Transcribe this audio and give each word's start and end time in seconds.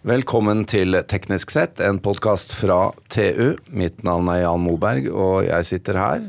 Velkommen 0.00 0.62
til 0.64 0.96
Teknisk 1.12 1.50
sett, 1.52 1.80
en 1.84 1.98
podkast 2.00 2.54
fra 2.56 2.90
TU. 3.12 3.58
Mitt 3.68 3.98
navn 4.06 4.30
er 4.32 4.42
Jan 4.46 4.62
Moberg, 4.64 5.10
og 5.12 5.42
jeg 5.44 5.66
sitter 5.68 5.98
her 6.00 6.22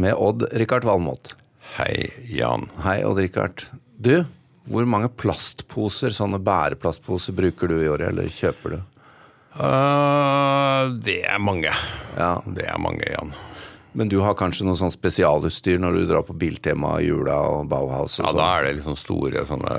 med 0.00 0.14
Odd-Rikard 0.16 0.86
Valmot. 0.88 1.34
Hei, 1.76 2.06
Jan. 2.32 2.64
Hei, 2.86 3.02
Odd-Rikard. 3.04 3.66
Du, 4.00 4.22
hvor 4.72 4.88
mange 4.88 5.10
plastposer, 5.12 6.14
sånne 6.16 6.40
bæreplastposer, 6.40 7.36
bruker 7.36 7.68
du 7.68 7.76
i 7.82 7.90
året, 7.92 8.14
eller 8.14 8.30
kjøper 8.32 8.78
du? 8.78 8.80
Uh, 9.58 10.94
det 11.04 11.18
er 11.28 11.40
mange. 11.42 11.72
Ja. 12.16 12.32
Det 12.48 12.64
er 12.64 12.80
mange, 12.80 13.04
Jan. 13.12 13.34
Men 13.98 14.08
du 14.12 14.20
har 14.22 14.36
kanskje 14.38 14.64
noe 14.68 14.78
sånn 14.78 14.92
spesialutstyr 14.94 15.80
når 15.82 15.98
du 15.98 16.06
drar 16.08 16.24
på 16.24 16.36
Biltema, 16.38 16.94
Jula 17.04 17.36
og 17.58 17.68
Bauhaus? 17.68 18.16
Og 18.20 18.24
Ja, 18.24 18.30
sånn? 18.32 18.40
da 18.40 18.48
er 18.56 18.64
det 18.70 18.72
liksom 18.78 18.96
store 18.96 19.44
sånne 19.48 19.76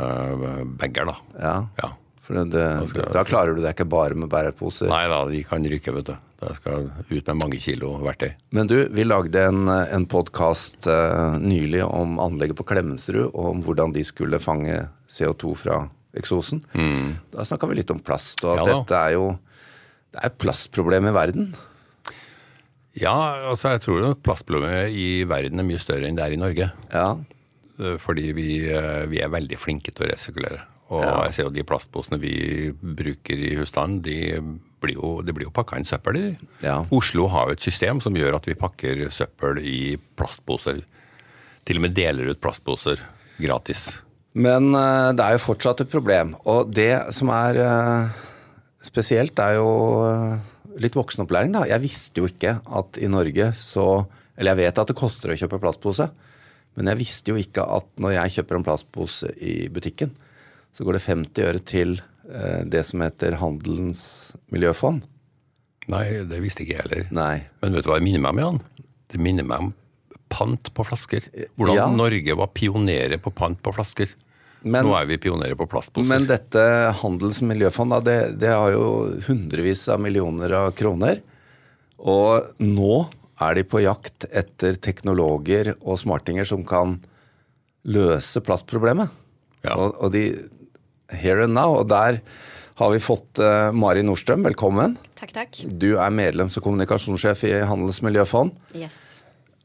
bager, 0.78 1.10
da. 1.10 1.18
Ja, 1.40 1.56
Ja. 1.82 1.92
For 2.30 2.38
det, 2.38 2.44
det, 2.54 3.06
da 3.16 3.24
klarer 3.26 3.56
du 3.58 3.64
deg 3.64 3.74
ikke 3.74 3.88
bare 3.90 4.14
med 4.14 4.30
bæreposer. 4.30 4.86
Nei 4.92 5.08
da, 5.10 5.24
de 5.26 5.40
kan 5.50 5.66
ryke, 5.66 5.92
vet 5.96 6.12
du. 6.12 6.16
Da 6.40 6.54
skal 6.56 6.86
ut 7.10 7.32
med 7.34 7.40
mange 7.42 7.58
kilo 7.60 7.96
verktøy. 8.06 8.30
Men 8.54 8.70
du, 8.70 8.76
vi 8.94 9.04
lagde 9.04 9.42
en, 9.50 9.66
en 9.68 10.06
podkast 10.08 10.86
nylig 11.42 11.82
om 11.90 12.20
anlegget 12.22 12.56
på 12.62 12.68
Klemetsrud, 12.70 13.32
og 13.34 13.50
om 13.56 13.64
hvordan 13.66 13.92
de 13.98 14.06
skulle 14.08 14.38
fange 14.40 14.78
CO2 15.10 15.56
fra 15.58 15.80
eksosen. 16.22 16.62
Da 17.34 17.44
snakka 17.50 17.68
vi 17.74 17.82
litt 17.82 17.92
om 17.92 18.00
plast, 18.00 18.46
og 18.46 18.60
at 18.60 18.62
Mm. 18.62 18.70
Ja 18.70 18.78
dette 18.78 19.02
er 19.10 19.18
jo 19.18 19.26
det 20.14 20.22
er 20.24 20.30
et 20.32 20.38
plastproblem 20.42 21.10
i 21.10 21.12
verden. 21.18 21.50
Ja, 23.00 23.16
altså 23.50 23.76
jeg 23.76 23.84
tror 23.86 24.00
nok 24.04 24.24
plastproblemet 24.26 24.96
i 24.98 25.24
verden 25.30 25.62
er 25.62 25.68
mye 25.68 25.82
større 25.82 26.08
enn 26.10 26.18
det 26.18 26.26
er 26.30 26.38
i 26.38 26.42
Norge. 26.46 26.72
Ja, 26.94 27.10
Eh, 27.80 27.96
Fordi 27.96 28.34
vi, 28.36 28.48
eh, 28.68 29.06
vi 29.08 29.22
er 29.24 29.30
veldig 29.32 29.56
flinke 29.56 29.94
til 29.96 30.04
å 30.04 30.10
resirkulere. 30.10 30.66
Og 30.90 31.04
Ja. 31.04 31.24
jeg 31.26 31.34
ser 31.34 31.44
jo 31.44 31.50
de 31.54 31.64
plastposene 31.64 32.18
vi 32.20 32.72
bruker 32.74 33.38
i 33.38 33.56
husstanden, 33.60 34.02
de 34.02 34.42
blir 34.82 34.96
jo, 34.96 35.22
det 35.22 35.36
blir 35.36 35.46
jo 35.46 35.54
pakka 35.54 35.78
inn 35.78 35.86
søppel 35.86 36.18
i. 36.18 36.38
Ja. 36.64 36.80
Oslo 36.92 37.28
har 37.28 37.48
jo 37.48 37.58
et 37.58 37.62
system 37.66 38.00
som 38.02 38.16
gjør 38.16 38.36
at 38.40 38.46
vi 38.48 38.56
pakker 38.58 39.10
søppel 39.14 39.60
i 39.62 39.98
plastposer. 40.18 40.82
Til 41.68 41.78
og 41.78 41.82
med 41.86 41.94
deler 41.94 42.32
ut 42.32 42.40
plastposer 42.42 43.02
gratis. 43.40 43.90
Men 44.34 44.74
eh, 44.74 45.12
det 45.14 45.26
er 45.26 45.36
jo 45.36 45.44
fortsatt 45.46 45.82
et 45.84 45.92
problem. 45.92 46.36
Og 46.50 46.72
det 46.74 47.14
som 47.14 47.30
er 47.34 47.60
eh, 47.60 48.10
spesielt, 48.82 49.38
er 49.40 49.58
jo 49.60 49.70
eh, 50.08 50.40
litt 50.80 50.96
voksenopplæring, 50.98 51.52
da. 51.54 51.66
Jeg 51.70 51.84
visste 51.84 52.22
jo 52.24 52.30
ikke 52.30 52.56
at 52.66 52.98
i 53.02 53.10
Norge 53.12 53.52
så 53.58 54.06
Eller 54.40 54.56
jeg 54.56 54.70
vet 54.70 54.78
at 54.80 54.88
det 54.88 54.96
koster 54.96 55.34
å 55.34 55.36
kjøpe 55.36 55.58
plastpose, 55.60 56.06
men 56.80 56.88
jeg 56.88 56.98
visste 57.02 57.34
jo 57.34 57.36
ikke 57.36 57.60
at 57.76 57.90
når 58.00 58.14
jeg 58.16 58.38
kjøper 58.38 58.56
en 58.56 58.64
plastpose 58.64 59.28
i 59.44 59.68
butikken, 59.68 60.14
så 60.76 60.86
går 60.88 60.98
det 61.00 61.04
50 61.08 61.48
øre 61.50 61.62
til 61.66 61.96
eh, 62.30 62.62
det 62.70 62.84
som 62.88 63.02
heter 63.04 63.38
Handelens 63.42 64.04
miljøfond. 64.54 65.04
Nei, 65.90 66.06
det 66.30 66.40
visste 66.44 66.62
ikke 66.64 66.76
jeg 66.78 66.86
heller. 66.86 67.06
Nei. 67.16 67.36
Men 67.64 67.74
vet 67.78 67.86
du 67.88 67.90
hva 67.92 67.98
det 68.00 68.06
minner 68.06 68.22
meg 68.22 68.36
om, 68.36 68.42
Jan? 68.44 68.88
Det 69.10 69.22
minner 69.26 69.48
meg 69.50 69.64
om 69.66 69.70
pant 70.30 70.70
på 70.78 70.86
flasker. 70.86 71.26
Hvordan 71.58 71.80
Ja. 71.80 71.88
Norge 71.90 72.36
var 72.38 72.52
pionerer 72.54 73.18
på 73.18 73.32
pant 73.34 73.58
på 73.66 73.74
flasker. 73.74 74.12
Men, 74.62 74.86
Nå 74.86 74.94
er 75.00 75.08
vi 75.08 75.18
pionerer 75.18 75.56
på 75.58 75.66
plastposer. 75.72 76.06
men 76.12 76.28
dette 76.28 76.62
Handels 77.00 77.40
miljøfond, 77.42 77.94
da, 77.96 78.00
det, 78.04 78.18
det 78.44 78.50
har 78.52 78.74
jo 78.76 79.16
hundrevis 79.26 79.86
av 79.90 80.02
millioner 80.04 80.52
av 80.54 80.74
kroner. 80.78 81.22
Og 81.98 82.52
nå 82.62 83.08
er 83.40 83.56
de 83.56 83.64
på 83.64 83.80
jakt 83.82 84.28
etter 84.30 84.76
teknologer 84.84 85.72
og 85.80 85.98
smartinger 86.02 86.46
som 86.46 86.66
kan 86.68 86.98
løse 87.88 88.44
plastproblemet. 88.44 89.10
Ja. 89.64 89.78
Og, 89.80 89.96
og 90.04 90.12
de 90.14 90.26
Here 91.12 91.44
and 91.46 91.56
now. 91.58 91.76
Og 91.82 91.90
der 91.90 92.22
har 92.80 92.94
vi 92.94 93.02
fått 93.04 93.42
uh, 93.44 93.70
Mari 93.76 94.06
Nordstrøm, 94.08 94.46
velkommen. 94.48 94.96
Takk, 95.20 95.34
takk. 95.36 95.62
Du 95.68 95.92
er 95.98 96.14
medlems- 96.16 96.56
og 96.60 96.66
kommunikasjonssjef 96.68 97.44
i 97.50 97.54
Handelsmiljøfond. 97.68 98.56
Yes. 98.78 99.06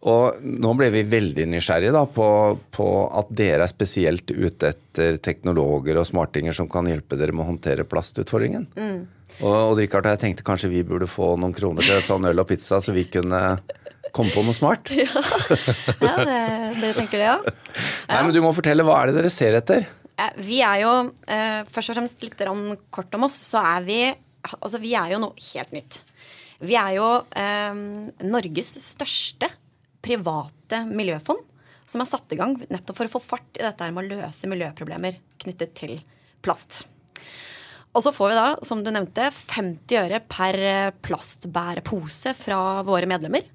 Og 0.04 0.42
nå 0.44 0.74
ble 0.76 0.90
vi 0.92 1.00
veldig 1.08 1.46
nysgjerrige 1.48 1.94
da, 1.94 2.02
på, 2.04 2.26
på 2.76 2.88
at 3.16 3.30
dere 3.32 3.64
er 3.64 3.70
spesielt 3.70 4.28
ute 4.34 4.74
etter 4.74 5.16
teknologer 5.24 5.96
og 5.96 6.04
smartinger 6.10 6.52
som 6.52 6.68
kan 6.68 6.90
hjelpe 6.90 7.16
dere 7.16 7.32
med 7.32 7.46
å 7.46 7.52
håndtere 7.54 7.86
plastutfordringen. 7.88 8.66
Og, 9.40 9.48
og 9.48 9.78
Richard, 9.80 10.10
jeg 10.12 10.20
tenkte 10.20 10.44
kanskje 10.44 10.68
vi 10.74 10.84
burde 10.84 11.08
få 11.08 11.32
noen 11.40 11.56
kroner 11.56 11.86
til 11.86 12.04
sånn 12.04 12.28
øl 12.28 12.42
og 12.44 12.50
pizza, 12.50 12.82
så 12.84 12.92
vi 12.92 13.06
kunne 13.08 13.40
komme 14.14 14.34
på 14.34 14.44
noe 14.44 14.56
smart. 14.56 14.92
Ja, 16.04 16.18
det, 16.20 16.38
dere 16.82 16.94
tenker 16.98 17.16
det, 17.16 17.24
ja? 17.24 17.38
Nei, 18.10 18.20
men 18.26 18.34
Du 18.36 18.42
må 18.44 18.52
fortelle, 18.54 18.84
hva 18.84 19.00
er 19.00 19.10
det 19.10 19.22
dere 19.22 19.32
ser 19.32 19.56
etter? 19.56 19.88
Eh, 20.18 20.30
Vi 20.36 20.60
er 20.62 20.80
jo, 20.82 20.92
eh, 21.26 21.64
først 21.64 21.90
og 21.90 21.96
fremst 21.98 22.22
litt 22.22 22.36
kort 22.90 23.14
om 23.14 23.24
oss, 23.24 23.34
så 23.34 23.62
er 23.62 23.82
vi 23.84 24.14
Altså, 24.60 24.78
vi 24.78 24.92
er 24.92 25.08
jo 25.14 25.18
noe 25.22 25.32
helt 25.40 25.70
nytt. 25.72 26.02
Vi 26.60 26.74
er 26.76 26.96
jo 26.98 27.24
eh, 27.34 27.72
Norges 28.28 28.74
største 28.76 29.48
private 30.04 30.82
miljøfond, 30.84 31.40
som 31.88 32.02
er 32.02 32.04
satt 32.10 32.30
i 32.32 32.36
gang 32.36 32.54
nettopp 32.68 32.98
for 32.98 33.08
å 33.08 33.14
få 33.14 33.22
fart 33.22 33.56
i 33.56 33.62
dette 33.64 33.88
med 33.90 34.04
å 34.04 34.20
løse 34.20 34.44
miljøproblemer 34.50 35.16
knyttet 35.40 35.72
til 35.74 35.94
plast. 36.44 36.84
Og 37.94 38.02
så 38.04 38.12
får 38.12 38.34
vi 38.34 38.36
da, 38.36 38.46
som 38.68 38.82
du 38.84 38.90
nevnte, 38.92 39.30
50 39.32 39.96
øre 40.02 40.20
per 40.28 40.92
plastbærepose 41.00 42.34
fra 42.36 42.82
våre 42.84 43.08
medlemmer. 43.08 43.46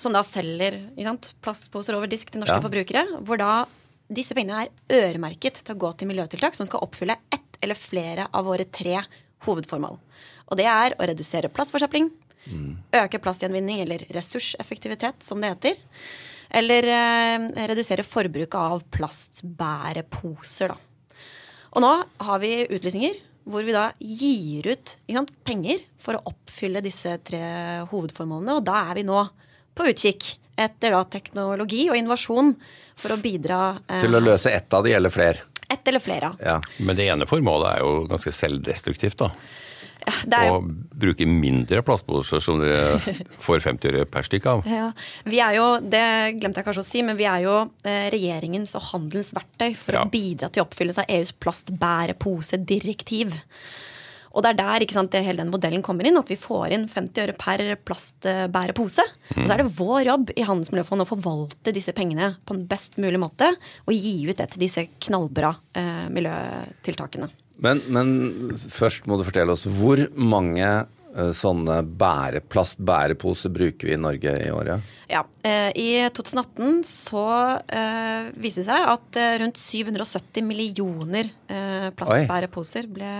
Som 0.00 0.14
da 0.16 0.22
selger 0.24 0.78
sant, 1.04 1.34
plastposer 1.44 1.98
over 1.98 2.08
disk 2.08 2.30
til 2.30 2.40
norske 2.40 2.56
Ja. 2.56 2.64
forbrukere. 2.64 3.04
Hvor 3.26 3.36
da 3.36 3.66
disse 4.10 4.34
pengene 4.34 4.64
er 4.66 5.00
øremerket 5.00 5.62
til 5.62 5.76
å 5.76 5.80
gå 5.84 5.92
til 5.94 6.10
miljøtiltak 6.10 6.56
som 6.58 6.66
skal 6.68 6.82
oppfylle 6.84 7.18
ett 7.32 7.60
eller 7.62 7.78
flere 7.78 8.26
av 8.34 8.48
våre 8.48 8.66
tre 8.66 8.98
hovedformål. 9.46 9.96
Og 10.50 10.58
det 10.58 10.66
er 10.66 10.96
å 10.96 11.06
redusere 11.06 11.52
plastforsøpling, 11.54 12.10
øke 12.96 13.20
plastgjenvinning 13.22 13.84
eller 13.84 14.04
ressurseffektivitet, 14.16 15.22
som 15.22 15.40
det 15.40 15.52
heter. 15.54 15.80
Eller 16.50 16.88
eh, 16.90 17.48
redusere 17.70 18.02
forbruket 18.02 18.58
av 18.58 18.82
plastbæreposer, 18.90 20.72
da. 20.72 20.78
Og 21.70 21.84
nå 21.84 21.90
har 22.26 22.40
vi 22.42 22.54
utlysninger 22.66 23.20
hvor 23.50 23.62
vi 23.66 23.74
da 23.74 23.90
gir 24.02 24.66
ut 24.72 24.96
sant, 25.06 25.30
penger 25.46 25.84
for 26.02 26.18
å 26.18 26.32
oppfylle 26.32 26.82
disse 26.84 27.14
tre 27.26 27.40
hovedformålene. 27.92 28.58
Og 28.58 28.66
da 28.66 28.82
er 28.90 28.98
vi 28.98 29.06
nå 29.06 29.22
på 29.78 29.86
utkikk 29.92 30.26
etter 30.60 30.92
da 30.96 31.04
teknologi 31.08 31.86
og 31.90 31.96
innovasjon 31.98 32.54
for 33.00 33.14
å 33.16 33.20
bidra 33.22 33.60
eh, 33.88 34.00
Til 34.04 34.14
å 34.14 34.20
løse 34.22 34.52
ett 34.52 34.72
av 34.76 34.84
de 34.86 34.92
eller 34.98 35.10
flere? 35.14 35.46
ett 35.70 35.86
eller 35.86 36.02
flere. 36.02 36.32
Ja. 36.42 36.56
Men 36.82 36.96
det 36.98 37.04
ene 37.06 37.26
formålet 37.30 37.76
er 37.76 37.82
jo 37.84 38.06
ganske 38.10 38.32
selvdestruktivt, 38.34 39.20
da. 39.22 39.28
Det 40.26 40.34
er 40.34 40.48
jo 40.48 40.56
Å 40.56 40.62
bruke 40.98 41.26
mindre 41.28 41.82
plastposer 41.86 42.40
som 42.42 42.58
dere 42.58 42.96
får 43.44 43.60
50 43.62 43.92
øre 43.92 44.06
per 44.10 44.26
stykk 44.26 44.46
av. 44.50 44.64
Ja, 44.66 44.88
vi 45.28 45.38
er 45.44 45.54
jo, 45.60 45.66
Det 45.84 46.02
glemte 46.40 46.58
jeg 46.58 46.66
kanskje 46.66 46.82
å 46.82 46.88
si, 46.88 47.02
men 47.06 47.18
vi 47.20 47.28
er 47.30 47.44
jo 47.44 47.54
eh, 47.84 48.08
regjeringens 48.10 48.74
og 48.80 48.88
handelens 48.90 49.30
verktøy 49.36 49.76
for 49.78 49.94
Ja. 49.94 50.02
å 50.02 50.10
bidra 50.10 50.48
til 50.50 50.64
oppfyllelse 50.64 51.04
av 51.04 51.12
EUs 51.20 51.32
plastbæreposedirektiv. 51.38 53.36
Og 54.30 54.44
det 54.44 54.52
er 54.52 54.58
der 54.60 54.84
ikke 54.84 54.94
sant, 54.94 55.10
det, 55.10 55.24
hele 55.26 55.42
den 55.42 55.50
modellen 55.50 55.82
kommer 55.82 56.06
inn, 56.06 56.18
at 56.20 56.30
vi 56.30 56.38
får 56.38 56.74
inn 56.76 56.86
50 56.90 57.24
øre 57.24 57.34
per 57.38 57.64
plastbærepose. 57.88 59.06
Og 59.34 59.42
så 59.42 59.56
er 59.56 59.64
det 59.64 59.72
vår 59.78 60.06
jobb 60.06 60.32
i 60.36 60.46
Handelsmiljøfondet 60.46 61.08
å 61.08 61.10
forvalte 61.16 61.74
disse 61.74 61.94
pengene 61.96 62.36
på 62.46 62.54
en 62.54 62.64
best 62.70 63.00
mulig 63.02 63.20
måte 63.22 63.50
og 63.86 63.92
gi 63.96 64.14
ut 64.28 64.38
det 64.38 64.52
til 64.52 64.64
disse 64.66 64.86
knallbra 65.02 65.52
eh, 65.74 66.06
miljøtiltakene. 66.14 67.30
Men, 67.60 67.82
men 67.92 68.56
først 68.56 69.10
må 69.10 69.18
du 69.18 69.26
fortelle 69.26 69.52
oss, 69.52 69.66
hvor 69.66 70.00
mange 70.14 70.68
eh, 70.70 71.34
sånne 71.36 71.82
bæreplastbæreposer 72.00 73.52
bruker 73.52 73.90
vi 73.90 73.98
i 73.98 74.00
Norge 74.00 74.38
i 74.46 74.50
året? 74.54 74.96
Ja, 75.10 75.24
eh, 75.42 75.68
I 75.74 75.90
2018 76.14 76.84
så 76.86 77.26
eh, 77.66 78.30
viste 78.38 78.62
det 78.62 78.70
seg 78.70 78.90
at 78.94 79.18
eh, 79.18 79.38
rundt 79.42 79.58
770 79.58 80.46
millioner 80.46 81.34
plastbæreposer 81.98 82.86
ble 82.94 83.10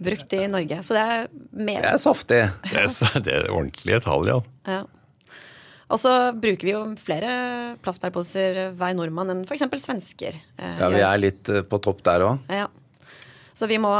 brukt 0.00 0.32
i 0.36 0.46
Norge. 0.48 0.80
Så 0.86 0.96
det 0.96 1.02
er 1.04 1.28
mer. 1.52 1.82
Det 1.84 1.92
er 1.92 2.00
saftig. 2.00 2.40
Det 2.70 2.82
er, 2.86 3.20
det 3.26 3.34
er 3.36 3.50
ordentlige 3.52 4.00
tall, 4.06 4.26
ja. 4.30 4.38
Ja. 4.66 4.80
Og 5.90 5.98
så 5.98 6.10
bruker 6.38 6.68
vi 6.68 6.70
jo 6.74 6.82
flere 7.02 7.30
plastbærposer 7.82 8.60
hver 8.78 8.92
nordmann 8.94 9.32
enn 9.32 9.40
f.eks. 9.48 9.64
svensker. 9.82 10.36
eh, 10.58 10.76
Ja, 10.78 10.88
Vi 10.92 11.00
gjør. 11.00 11.08
er 11.08 11.18
litt 11.24 11.48
eh, 11.50 11.64
på 11.66 11.80
topp 11.82 12.04
der 12.06 12.22
òg. 12.28 12.44
Ja. 12.48 12.68
Så 13.60 13.66
vi 13.68 13.76
må, 13.76 13.90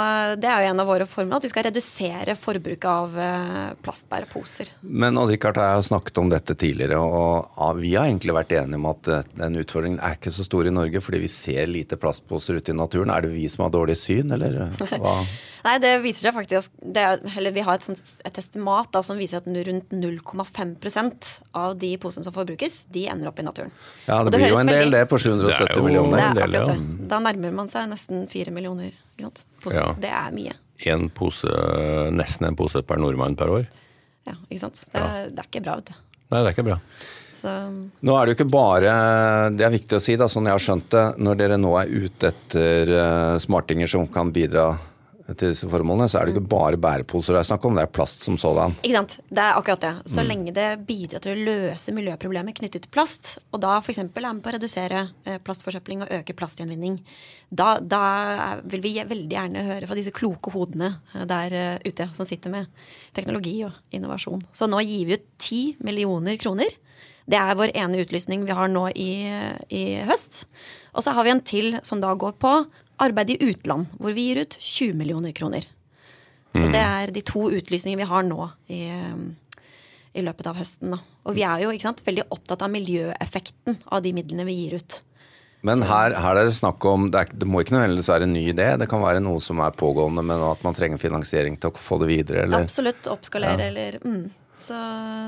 det 0.40 0.48
er 0.48 0.62
jo 0.64 0.70
en 0.72 0.80
av 0.80 0.86
våre 0.88 1.04
formler, 1.04 1.36
at 1.36 1.44
vi 1.44 1.50
skal 1.52 1.66
redusere 1.66 2.32
forbruket 2.40 2.86
av 2.88 3.16
eh, 3.20 3.72
plastbæreposer. 3.84 4.70
Men 4.80 5.20
Odd-Rikard 5.20 5.58
og 5.60 5.66
jeg 5.66 5.76
har 5.76 5.84
snakket 5.84 6.20
om 6.22 6.30
dette 6.32 6.56
tidligere, 6.56 6.96
og 6.96 7.76
vi 7.76 7.90
har 7.92 8.08
egentlig 8.08 8.32
vært 8.38 8.54
enige 8.56 8.80
om 8.80 8.88
at 8.88 9.10
eh, 9.12 9.26
den 9.36 9.60
utfordringen 9.60 10.00
er 10.00 10.16
ikke 10.16 10.32
så 10.32 10.46
stor 10.48 10.64
i 10.64 10.72
Norge, 10.72 11.02
fordi 11.04 11.20
vi 11.26 11.28
ser 11.28 11.68
lite 11.68 11.98
plastposer 12.00 12.56
ute 12.56 12.72
i 12.72 12.78
naturen. 12.78 13.12
Er 13.12 13.26
det 13.26 13.34
vi 13.34 13.44
som 13.52 13.66
har 13.66 13.74
dårlig 13.74 13.98
syn, 14.00 14.32
eller 14.32 14.72
hva? 14.80 15.18
Nei, 15.66 15.74
det 15.84 15.92
viser 16.00 16.30
seg 16.30 16.38
faktisk 16.38 16.72
det 16.80 17.02
er, 17.04 17.20
eller 17.36 17.52
Vi 17.52 17.64
har 17.66 17.76
et, 17.76 17.84
sånt, 17.84 18.14
et 18.24 18.38
estimat 18.40 18.88
da, 18.96 19.02
som 19.04 19.20
viser 19.20 19.42
at 19.42 19.68
rundt 19.68 19.92
0,5% 19.92 21.30
av 21.60 21.76
de 21.84 21.92
posene 22.00 22.24
som 22.24 22.32
forbrukes, 22.32 22.86
de 22.96 23.04
ender 23.12 23.28
opp 23.28 23.44
i 23.44 23.44
naturen. 23.44 23.76
Ja, 24.06 24.22
det, 24.24 24.32
det 24.32 24.40
blir 24.40 24.54
jo 24.54 24.62
en 24.62 24.72
en 24.72 24.74
del 24.78 24.96
det 24.96 25.04
på 25.10 25.20
Det 25.20 25.28
er 25.28 25.60
770 25.60 25.76
jo- 25.76 25.84
millioner. 25.84 26.16
Det 26.16 26.24
er 26.24 26.32
en 26.32 26.40
del, 26.40 26.58
ja. 26.62 27.06
Da 27.12 27.20
nærmer 27.28 27.56
man 27.60 27.68
seg 27.68 27.92
nesten 27.92 28.24
4 28.32 28.56
millioner. 28.56 28.96
Ikke 29.20 29.28
sant? 29.28 29.44
Poser. 29.60 29.80
Ja. 29.84 29.92
Det 30.00 30.10
er 30.16 30.34
mye. 30.34 30.56
en 30.90 31.08
pose, 31.12 31.50
nesten 32.16 32.46
en 32.48 32.56
pose 32.56 32.80
per 32.88 32.96
nordmann 32.96 33.34
per 33.36 33.50
år. 33.52 33.66
Ja, 34.26 34.32
ikke 34.48 34.60
sant. 34.62 34.80
Det, 34.88 35.00
er- 35.00 35.28
det 35.30 35.42
er 35.42 35.48
ikke 35.50 35.62
bra, 35.66 35.74
vet 35.76 35.90
du. 35.92 35.98
Nei, 36.30 36.38
det 36.40 36.46
er 36.48 36.54
ikke 36.54 36.64
bra. 36.70 36.78
Så 37.40 37.50
Nå 38.04 38.14
er 38.16 38.26
det 38.26 38.32
jo 38.32 38.36
ikke 38.36 38.50
bare 38.52 38.90
Det 39.56 39.64
er 39.64 39.70
viktig 39.72 39.96
å 39.96 40.00
si, 40.02 40.16
da, 40.20 40.26
sånn 40.28 40.44
jeg 40.48 40.52
har 40.56 40.60
skjønt 40.64 40.88
det. 40.92 41.04
Når 41.24 41.38
dere 41.40 41.56
nå 41.60 41.70
er 41.80 41.88
ute 41.88 42.28
etter 42.32 42.90
eh, 42.96 43.36
smartinger 43.40 43.88
som 43.88 44.06
kan 44.12 44.32
bidra 44.34 44.66
til 45.38 45.52
disse 45.52 45.68
formålene, 45.70 46.08
så 46.10 46.20
er 46.20 46.26
det 46.26 46.34
ikke 46.34 46.50
bare 46.50 46.80
bæreposer 46.80 47.36
det 47.36 47.42
er 47.42 47.48
snakk 47.50 47.64
om, 47.68 47.76
det 47.78 47.84
er 47.86 47.92
plast 47.94 48.24
som 48.26 48.38
sådan. 48.40 48.76
Ikke 48.82 48.96
sant. 48.96 49.16
Det 49.28 49.42
er 49.42 49.58
akkurat 49.58 49.84
det. 49.84 49.92
Så 50.12 50.24
lenge 50.26 50.54
det 50.56 50.68
bidrar 50.88 51.22
til 51.24 51.34
å 51.34 51.44
løse 51.50 51.94
miljøproblemer 51.96 52.56
knyttet 52.56 52.86
til 52.86 52.92
plast, 52.94 53.36
og 53.54 53.62
da 53.64 53.76
f.eks. 53.80 54.02
er 54.02 54.08
med 54.10 54.42
på 54.44 54.52
å 54.52 54.56
redusere 54.56 55.04
eh, 55.24 55.40
plastforsøpling 55.44 56.04
og 56.04 56.14
øke 56.20 56.36
plastgjenvinning, 56.38 57.00
da, 57.50 57.74
da 57.82 58.02
vil 58.70 58.82
vi 58.84 58.94
veldig 59.00 59.34
gjerne 59.34 59.66
høre 59.66 59.88
fra 59.90 59.98
disse 59.98 60.14
kloke 60.14 60.52
hodene 60.54 60.92
eh, 61.14 61.26
der 61.30 61.56
eh, 61.56 61.88
ute 61.88 62.10
som 62.16 62.28
sitter 62.28 62.52
med 62.54 62.70
teknologi 63.16 63.56
og 63.66 63.96
innovasjon. 63.96 64.44
Så 64.54 64.70
nå 64.70 64.82
gir 64.86 65.08
vi 65.08 65.18
ut 65.18 65.26
10 65.38 65.82
millioner 65.86 66.38
kroner. 66.40 66.70
Det 67.30 67.38
er 67.38 67.58
vår 67.58 67.72
ene 67.78 68.00
utlysning 68.02 68.44
vi 68.48 68.56
har 68.56 68.70
nå 68.72 68.88
i, 68.94 69.12
i 69.70 69.84
høst. 70.08 70.44
Og 70.94 71.04
så 71.06 71.14
har 71.14 71.26
vi 71.26 71.34
en 71.34 71.44
til 71.46 71.76
som 71.86 72.02
da 72.02 72.12
går 72.18 72.34
på 72.42 72.54
arbeid 73.00 73.34
i 73.34 73.38
utland, 73.50 73.92
hvor 74.00 74.16
vi 74.16 74.28
gir 74.28 74.42
ut 74.44 74.56
20 74.58 74.98
millioner 74.98 75.34
kroner. 75.36 75.68
Så 76.50 76.66
det 76.66 76.80
er 76.82 77.12
de 77.14 77.22
to 77.22 77.46
utlysningene 77.46 78.02
vi 78.02 78.08
har 78.10 78.24
nå 78.26 78.48
i, 78.74 78.80
i 80.18 80.24
løpet 80.26 80.48
av 80.50 80.58
høsten. 80.58 80.96
Da. 80.96 80.98
Og 81.28 81.36
vi 81.36 81.44
er 81.46 81.62
jo 81.62 81.76
sant, 81.82 82.02
veldig 82.06 82.26
opptatt 82.34 82.64
av 82.66 82.72
miljøeffekten 82.74 83.78
av 83.86 84.02
de 84.02 84.12
midlene 84.16 84.46
vi 84.48 84.58
gir 84.64 84.80
ut. 84.80 84.98
Men 85.66 85.84
her, 85.84 86.14
her 86.16 86.38
er 86.40 86.48
det 86.48 86.56
snakk 86.56 86.84
om 86.88 87.10
det, 87.12 87.20
er, 87.20 87.40
det 87.42 87.46
må 87.48 87.60
ikke 87.60 87.74
nødvendigvis 87.76 88.08
være 88.08 88.26
en 88.26 88.32
ny 88.32 88.46
idé. 88.48 88.70
Det 88.80 88.88
kan 88.88 89.02
være 89.04 89.20
noe 89.22 89.42
som 89.44 89.60
er 89.60 89.76
pågående, 89.76 90.24
men 90.24 90.44
at 90.48 90.62
man 90.64 90.76
trenger 90.76 91.00
finansiering 91.00 91.58
til 91.60 91.70
å 91.70 91.80
få 91.80 92.00
det 92.00 92.08
videre. 92.10 92.46
Eller? 92.46 92.64
Absolutt 92.64 93.10
oppskalere 93.12 93.68
eller 93.68 93.98
mm. 94.00 94.22
Så, 94.70 94.80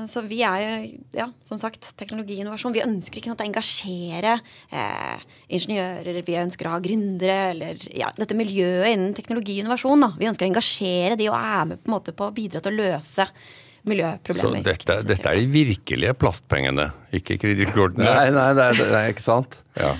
så 0.07 0.23
vi 0.23 0.39
er 0.47 0.61
jo, 0.63 0.75
ja, 1.17 1.25
som 1.47 1.59
sagt, 1.59 1.89
teknologiinnovasjon. 1.99 2.75
Vi 2.75 2.83
ønsker 2.85 3.19
ikke 3.19 3.33
sant, 3.33 3.43
å 3.43 3.47
engasjere 3.47 4.37
eh, 4.71 5.25
ingeniører, 5.57 6.21
vi 6.23 6.37
ønsker 6.39 6.69
å 6.69 6.77
ha 6.77 6.79
gründere, 6.83 7.35
eller 7.51 7.83
ja, 7.91 8.13
dette 8.15 8.37
miljøet 8.39 8.93
innen 8.93 9.11
teknologiinnovasjon. 9.17 10.07
Da. 10.07 10.13
Vi 10.21 10.29
ønsker 10.31 10.47
å 10.47 10.51
engasjere 10.53 11.19
de 11.19 11.27
og 11.31 11.37
er 11.39 11.67
med 11.73 11.83
på, 11.83 11.91
en 11.91 11.95
måte, 11.97 12.15
på 12.15 12.29
å 12.29 12.35
bidra 12.35 12.63
til 12.63 12.71
å 12.71 12.87
løse 12.87 13.27
Så 13.27 13.91
miljøproblemer. 13.91 14.63
dette, 14.63 14.97
dette 15.09 15.33
er 15.33 15.41
de 15.41 15.51
virkelige 15.67 16.15
plastpengene, 16.15 16.87
ikke 17.19 17.37
kredittkortene. 17.43 18.07
Nei, 18.07 18.31
nei, 18.31 18.49
det 18.55 18.67
er, 18.69 18.81
det 18.81 18.99
er 19.01 19.13
ikke 19.13 19.27
sant. 19.27 19.59
Ja. 19.75 19.93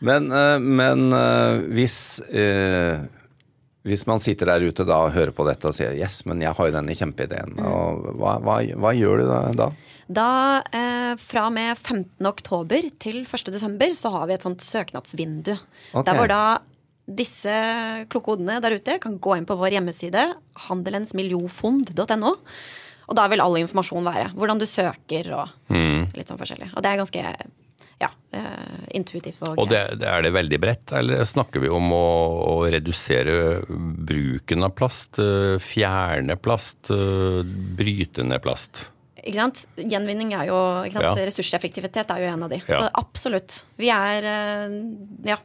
Men, 0.00 0.32
eh, 0.32 0.56
men 0.64 1.10
eh, 1.12 1.60
hvis 1.76 1.98
eh, 2.32 3.04
hvis 3.86 4.02
man 4.08 4.20
sitter 4.20 4.50
der 4.50 4.64
ute 4.66 4.84
da 4.84 4.98
og 5.06 5.14
hører 5.14 5.32
på 5.32 5.46
dette 5.48 5.70
og 5.70 5.76
sier 5.76 5.94
yes, 5.96 6.20
men 6.28 6.42
jeg 6.44 6.52
har 6.56 6.68
jo 6.68 6.74
denne 6.74 6.96
kjempeideen, 6.96 7.54
og 7.64 8.10
hva, 8.20 8.34
hva, 8.44 8.58
hva 8.76 8.92
gjør 8.96 9.22
du 9.22 9.30
da? 9.30 9.70
da? 10.10 10.30
Eh, 10.76 11.14
fra 11.22 11.46
og 11.48 11.54
med 11.56 11.78
15. 11.78 12.28
oktober 12.28 12.90
til 13.00 13.22
1. 13.24 13.48
desember, 13.54 13.94
så 13.96 14.12
har 14.16 14.28
vi 14.28 14.36
et 14.36 14.44
sånt 14.44 14.64
søknadsvindu. 14.66 15.54
Okay. 15.94 16.04
Der 16.06 16.18
hvor 16.18 16.28
da 16.30 16.42
disse 17.10 17.54
kloke 18.12 18.34
hodene 18.34 18.60
der 18.62 18.76
ute 18.76 18.98
kan 19.02 19.16
gå 19.22 19.38
inn 19.38 19.48
på 19.48 19.56
vår 19.58 19.78
hjemmeside, 19.78 20.28
handelensmiljofond.no. 20.68 22.36
Og 23.10 23.16
da 23.18 23.24
vil 23.32 23.42
all 23.42 23.56
informasjon 23.58 24.06
være. 24.06 24.28
Hvordan 24.38 24.60
du 24.60 24.68
søker 24.70 25.32
og 25.34 25.48
litt 26.14 26.30
sånn 26.30 26.38
forskjellig. 26.38 26.70
Og 26.76 26.84
det 26.84 26.92
er 26.92 27.00
ganske 27.00 27.24
ja, 28.00 28.08
eh, 28.32 28.86
intuitivt. 28.96 29.42
Og, 29.44 29.58
Og 29.60 29.68
det, 29.68 29.80
det 30.00 30.08
er 30.08 30.22
det 30.24 30.32
veldig 30.32 30.58
bredt, 30.62 30.92
eller 30.96 31.24
snakker 31.28 31.60
vi 31.60 31.68
om 31.72 31.90
å, 31.92 32.04
å 32.48 32.54
redusere 32.72 33.34
bruken 33.68 34.64
av 34.64 34.72
plast? 34.78 35.18
eh, 35.20 35.58
Fjerne 35.60 36.36
plast? 36.40 36.90
eh, 36.94 37.42
Bryte 37.76 38.24
ned 38.24 38.40
plast? 38.44 38.86
Ikke 39.20 39.36
sant? 39.36 39.66
Gjenvinning 39.76 40.30
er 40.32 40.46
jo 40.48 40.56
ikke 40.88 40.96
sant? 40.96 41.10
Ja. 41.20 41.26
Ressurseffektivitet 41.28 42.08
er 42.14 42.22
jo 42.24 42.30
en 42.32 42.46
av 42.46 42.52
de. 42.54 42.62
Ja. 42.64 42.78
Så 42.86 42.90
absolutt. 43.02 43.58
Vi 43.76 43.90
er 43.92 44.24
Ja. 45.28 45.36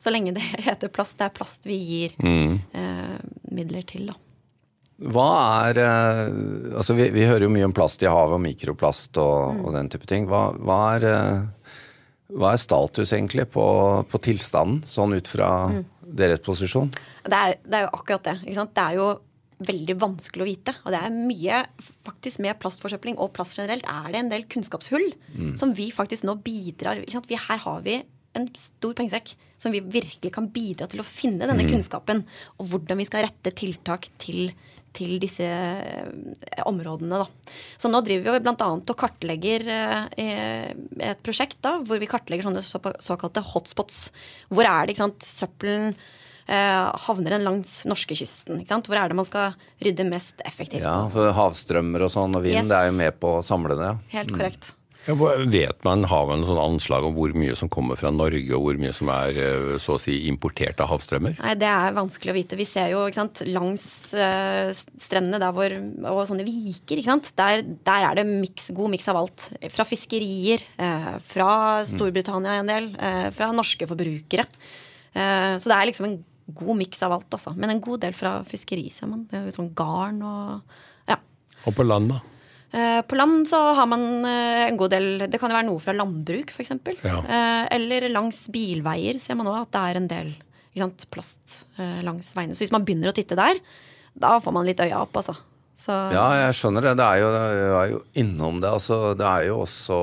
Så 0.00 0.08
lenge 0.10 0.32
det 0.32 0.40
heter 0.64 0.88
plast, 0.88 1.18
det 1.20 1.26
er 1.28 1.34
plast 1.36 1.66
vi 1.68 1.76
gir 1.76 2.14
Mm. 2.24 2.58
eh, 2.72 3.18
midler 3.52 3.84
til, 3.86 4.06
da. 4.08 4.14
Hva 5.12 5.26
er 5.70 5.78
eh, 5.80 6.74
Altså, 6.74 6.94
vi, 6.96 7.06
vi 7.12 7.26
hører 7.28 7.44
jo 7.46 7.52
mye 7.52 7.66
om 7.68 7.72
plast 7.76 8.02
i 8.02 8.08
havet, 8.08 8.34
og 8.38 8.42
mikroplast 8.44 9.20
og, 9.20 9.60
og 9.64 9.74
den 9.76 9.88
type 9.92 10.08
ting. 10.08 10.26
Hva, 10.28 10.50
hva, 10.56 10.78
er, 10.96 11.06
eh, 11.12 11.76
hva 12.36 12.52
er 12.54 12.60
status 12.62 13.14
egentlig 13.16 13.48
på, 13.54 13.64
på 14.10 14.20
tilstanden, 14.22 14.84
sånn 14.86 15.16
ut 15.16 15.30
fra 15.30 15.48
deres 16.02 16.42
posisjon? 16.44 16.90
Det 17.26 17.36
er, 17.36 17.58
det 17.64 17.78
er 17.78 17.86
jo 17.86 17.92
akkurat 17.98 18.28
det. 18.28 18.36
Ikke 18.44 18.58
sant? 18.60 18.74
Det 18.76 18.84
er 18.84 18.98
jo 19.00 19.08
veldig 19.70 19.96
vanskelig 20.00 20.44
å 20.44 20.48
vite. 20.48 20.74
Og 20.84 20.94
det 20.94 21.00
er 21.04 21.16
mye 21.16 21.60
faktisk 22.06 22.40
med 22.44 22.58
plastforsøpling 22.62 23.18
og 23.20 23.32
plast 23.36 23.58
generelt 23.58 23.84
er 23.90 24.08
det 24.12 24.22
en 24.22 24.32
del 24.32 24.46
kunnskapshull 24.50 25.10
som 25.60 25.74
vi 25.76 25.90
faktisk 25.94 26.24
nå 26.28 26.38
bidrar 26.44 27.02
ikke 27.02 27.18
sant? 27.18 27.28
Vi, 27.30 27.38
Her 27.40 27.60
har 27.66 27.84
vi 27.84 28.00
en 28.38 28.46
stor 28.58 28.94
pengesekk 28.96 29.34
som 29.60 29.74
vi 29.74 29.82
virkelig 29.82 30.32
kan 30.32 30.46
bidra 30.54 30.86
til 30.90 31.02
å 31.02 31.06
finne 31.06 31.48
denne 31.50 31.66
kunnskapen. 31.68 32.22
Og 32.58 32.70
hvordan 32.72 33.00
vi 33.00 33.08
skal 33.08 33.26
rette 33.26 33.52
tiltak 33.58 34.08
til, 34.22 34.52
til 34.96 35.18
disse 35.22 35.46
eh, 35.46 36.62
områdene. 36.66 37.20
Da. 37.22 37.52
Så 37.80 37.90
nå 37.92 38.00
driver 38.06 38.36
vi 38.38 38.42
bl.a. 38.44 38.70
og 38.76 38.94
kartlegger 38.98 39.66
eh, 39.70 40.72
et 41.10 41.20
prosjekt 41.26 41.60
da, 41.64 41.76
hvor 41.86 42.00
vi 42.02 42.08
kartlegger 42.10 42.48
sånne 42.48 42.64
såkalte 43.02 43.44
hotspots. 43.52 44.08
Hvor 44.50 44.66
er 44.66 44.86
det 44.88 44.96
ikke 44.96 45.04
sant, 45.04 45.26
søppelen 45.26 45.94
eh, 46.48 46.90
havner 47.06 47.36
den 47.36 47.46
langs 47.46 47.80
norskekysten? 47.86 48.64
Hvor 48.66 48.98
er 48.98 49.12
det 49.12 49.18
man 49.20 49.28
skal 49.28 49.54
rydde 49.84 50.08
mest 50.10 50.42
effektivt? 50.48 50.84
Ja, 50.88 51.04
for 51.12 51.30
Havstrømmer 51.38 52.06
og 52.08 52.12
sånn 52.16 52.34
og 52.34 52.42
vind, 52.46 52.62
Yes. 52.64 52.68
det 52.72 52.80
er 52.82 52.90
jo 52.90 52.98
med 52.98 53.20
på 53.22 53.36
å 53.38 53.46
samle 53.46 53.78
det. 53.78 53.92
ja. 53.92 53.96
Helt 54.18 54.34
korrekt. 54.34 54.74
Ja, 55.08 55.14
vet 55.16 55.84
man, 55.86 56.04
Har 56.10 56.26
man 56.28 56.42
sånn 56.44 56.60
anslag 56.60 57.06
om 57.08 57.14
hvor 57.16 57.32
mye 57.36 57.54
som 57.56 57.70
kommer 57.72 57.96
fra 57.96 58.10
Norge, 58.12 58.52
og 58.56 58.66
hvor 58.66 58.80
mye 58.80 58.92
som 58.96 59.08
er 59.14 59.38
eh, 59.40 59.78
så 59.80 59.96
å 59.96 60.00
si 60.02 60.18
importert 60.28 60.80
av 60.82 60.90
havstrømmer? 60.92 61.38
Nei, 61.40 61.54
Det 61.60 61.68
er 61.70 61.96
vanskelig 61.96 62.34
å 62.34 62.36
vite. 62.36 62.58
Vi 62.60 62.68
ser 62.68 62.92
jo 62.92 63.06
sant, 63.16 63.40
langs 63.48 63.84
eh, 64.12 64.72
strendene 65.00 65.40
der 65.40 65.54
hvor, 65.56 65.74
og 66.12 66.22
sånne 66.28 66.44
viker. 66.46 67.00
Der, 67.40 67.64
der 67.86 68.08
er 68.10 68.20
det 68.20 68.26
mix, 68.28 68.68
god 68.76 68.92
miks 68.92 69.08
av 69.10 69.22
alt. 69.22 69.48
Fra 69.72 69.86
fiskerier, 69.88 70.64
eh, 70.76 71.12
fra 71.32 71.52
Storbritannia 71.88 72.58
en 72.60 72.70
del, 72.70 72.90
fra 73.34 73.50
norske 73.56 73.88
forbrukere. 73.88 74.44
Så 75.10 75.66
det 75.66 75.74
er 75.74 75.88
liksom 75.88 76.06
en 76.06 76.18
god 76.54 76.76
miks 76.78 77.00
av 77.02 77.14
alt, 77.16 77.30
altså. 77.34 77.54
Men 77.58 77.72
en 77.72 77.82
god 77.82 78.02
del 78.04 78.14
fra 78.16 78.40
fiskeri, 78.46 78.90
ser 78.94 79.10
man. 79.10 79.24
Er 79.34 79.48
sånn 79.54 79.72
garn 79.76 80.20
og 80.26 81.08
ja. 81.10 81.16
Og 81.64 81.74
på 81.76 81.86
land, 81.86 82.12
da? 82.14 82.20
Eh, 82.72 83.00
På 83.02 83.16
land 83.18 83.48
så 83.50 83.58
har 83.74 83.86
man 83.90 84.24
eh, 84.24 84.68
en 84.68 84.76
god 84.78 84.92
del 84.94 85.06
Det 85.26 85.40
kan 85.42 85.50
jo 85.50 85.56
være 85.58 85.66
noe 85.66 85.82
fra 85.82 85.94
landbruk, 85.96 86.52
f.eks. 86.54 86.70
Ja. 87.02 87.16
Eh, 87.18 87.64
Eller 87.76 88.06
langs 88.12 88.44
bilveier 88.52 89.18
ser 89.18 89.38
man 89.40 89.50
òg 89.50 89.64
at 89.64 89.72
det 89.74 89.82
er 89.82 90.00
en 90.00 90.10
del 90.10 90.32
ikke 90.70 90.84
sant, 90.84 91.06
plast 91.10 91.54
langs 92.06 92.28
veiene. 92.36 92.54
Så 92.54 92.62
hvis 92.62 92.70
man 92.70 92.84
begynner 92.86 93.10
å 93.10 93.14
titte 93.16 93.34
der, 93.34 93.58
da 94.14 94.36
får 94.38 94.54
man 94.54 94.68
litt 94.68 94.78
øya 94.78 95.00
opp, 95.02 95.16
altså. 95.18 95.34
Så 95.74 95.96
Ja, 96.14 96.28
jeg 96.44 96.54
skjønner 96.54 96.84
det. 96.86 96.92
Det 97.00 97.08
er 97.08 97.18
jo, 97.18 97.30
jeg 97.34 97.72
er 97.80 97.88
jo 97.90 97.98
innom 98.22 98.60
det. 98.62 98.70
Altså, 98.78 99.00
det 99.18 99.26
er 99.26 99.48
jo 99.48 99.56
også 99.64 99.98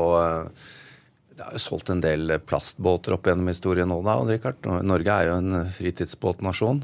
Det 1.37 1.45
er 1.45 1.55
jo 1.55 1.61
solgt 1.63 1.93
en 1.93 2.03
del 2.03 2.35
plastbåter 2.43 3.15
opp 3.15 3.29
gjennom 3.31 3.47
historien 3.47 3.87
nå, 3.87 4.01
da, 4.03 4.17
Richard. 4.27 4.67
Norge 4.83 5.15
er 5.15 5.29
jo 5.31 5.37
en 5.39 5.71
fritidsbåtnasjon. 5.77 6.83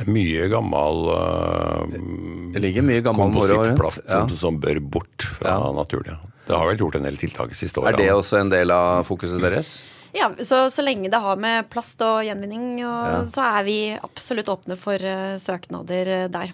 Det 0.00 0.06
er 0.08 0.12
mye 0.16 0.46
gammel 0.48 1.00
uh, 1.12 1.82
Det 2.54 2.62
ligger 2.64 2.86
mye 2.86 3.02
gammel 3.04 3.28
moro 3.34 3.44
rundt. 3.52 3.76
komposittplast 3.76 4.00
Ja. 4.08 4.22
som, 4.24 4.36
som 4.40 4.60
bør 4.62 4.80
bort 4.80 5.26
fra 5.36 5.58
Ja. 5.58 5.72
naturen. 5.76 6.14
Ja. 6.14 6.18
Det 6.48 6.56
har 6.56 6.66
vel 6.66 6.78
gjort 6.80 6.96
en 6.96 7.04
del 7.06 7.16
tiltak 7.20 7.52
de 7.52 7.54
siste 7.58 7.78
åra. 7.82 7.92
Er 7.92 7.96
det 8.00 8.08
også 8.10 8.40
en 8.40 8.48
del 8.50 8.72
av 8.74 9.04
fokuset 9.06 9.38
deres? 9.44 9.74
Ja, 10.16 10.30
så, 10.42 10.64
så 10.72 10.82
lenge 10.82 11.10
det 11.12 11.20
har 11.22 11.36
med 11.38 11.68
plast 11.70 12.00
og 12.02 12.24
gjenvinning, 12.26 12.80
og, 12.82 13.04
Ja. 13.12 13.20
så 13.30 13.44
er 13.60 13.62
vi 13.68 13.76
absolutt 14.02 14.48
åpne 14.50 14.76
for 14.80 14.96
uh, 14.98 15.36
søknader 15.38 16.10
uh, 16.24 16.28
der. 16.32 16.50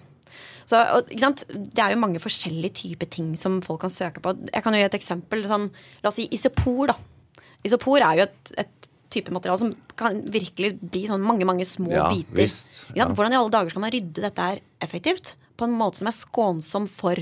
Så, 0.66 0.76
og, 0.98 1.06
ikke 1.08 1.22
sant? 1.22 1.44
Det 1.48 1.78
er 1.80 1.94
jo 1.94 2.02
mange 2.02 2.18
forskjellige 2.20 2.74
typer 2.82 3.08
ting 3.08 3.30
som 3.38 3.60
folk 3.62 3.80
kan 3.86 3.94
søke 3.94 4.20
på. 4.20 4.34
Jeg 4.52 4.62
kan 4.66 4.74
jo 4.74 4.82
gi 4.82 4.88
et 4.90 4.98
eksempel. 4.98 5.46
Sånn, 5.46 5.70
la 6.02 6.10
oss 6.10 6.18
si 6.18 6.26
isopor. 6.34 6.88
da. 6.90 6.98
Isopor 7.64 8.02
er 8.02 8.18
jo 8.18 8.26
et, 8.26 8.52
et 8.66 8.88
type 9.10 9.32
materiale 9.34 9.58
som 9.58 9.72
kan 9.96 10.20
virkelig 10.32 10.74
bli 10.80 11.06
sånn 11.08 11.22
mange 11.24 11.44
mange 11.48 11.64
små 11.68 11.90
Ja, 11.92 12.08
biter. 12.12 12.34
visst. 12.36 12.84
Ja. 12.96 13.06
Hvordan 13.08 13.32
i 13.32 13.36
alle 13.40 13.50
dager 13.54 13.70
skal 13.70 13.80
man 13.86 13.90
rydde 13.94 14.22
dette 14.24 14.38
her 14.50 14.60
effektivt? 14.80 15.34
På 15.56 15.64
en 15.64 15.76
måte 15.78 15.96
som 16.02 16.06
er 16.10 16.16
skånsom 16.16 16.88
for 16.88 17.16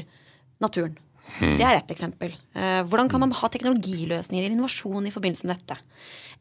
naturen. 0.60 0.96
Hmm. 1.38 1.56
Det 1.56 1.64
er 1.64 1.76
ett 1.78 1.90
eksempel. 1.94 2.34
Eh, 2.54 2.82
hvordan 2.84 3.08
kan 3.10 3.20
man 3.20 3.32
ha 3.32 3.48
teknologiløsninger 3.48 4.44
eller 4.44 4.54
innovasjon 4.56 5.06
i 5.08 5.10
forbindelse 5.14 5.46
med 5.48 5.56
dette? 5.58 5.78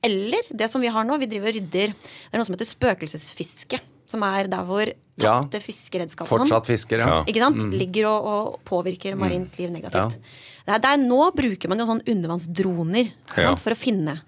Eller 0.03 0.41
det 0.51 0.69
som 0.69 0.81
vi 0.83 0.87
har 0.91 1.05
nå, 1.07 1.17
vi 1.21 1.25
driver 1.31 1.47
og 1.53 1.55
rydder 1.55 1.93
Det 1.95 2.33
er 2.33 2.37
noe 2.41 2.45
som 2.45 2.55
heter 2.57 2.67
spøkelsesfiske. 2.67 3.79
Som 4.07 4.21
er 4.23 4.47
der 4.51 4.65
hvor 4.67 4.85
Ja. 5.17 5.41
tapte 5.43 5.61
fiskeredskap 5.61 6.25
og 6.31 6.39
Fortsatt 6.39 6.65
fisker, 6.67 6.97
ja. 6.99 7.07
Ja. 7.07 7.23
ikke 7.23 7.39
sant? 7.39 7.71
ligger 7.73 8.07
og, 8.09 8.25
og 8.25 8.59
påvirker 8.65 9.15
marint 9.15 9.55
liv 9.59 9.69
negativt. 9.71 10.17
Ja. 10.17 10.73
Der, 10.73 10.79
det 10.79 10.89
er, 10.89 10.97
nå 10.97 11.31
bruker 11.35 11.69
man 11.69 11.77
jo 11.79 11.85
sånn 11.85 12.01
undervannsdroner 12.07 13.11
Ja. 13.37 13.55
for 13.55 13.71
å 13.71 13.77
finne. 13.77 14.21